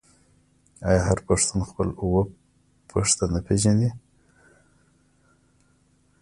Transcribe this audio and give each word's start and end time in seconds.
آیا 0.87 1.01
هر 1.07 1.19
پښتون 1.27 1.59
خپل 1.69 1.87
اوه 2.01 2.21
پيښته 2.89 3.25
نه 3.33 3.39
پیژني؟ 3.47 3.89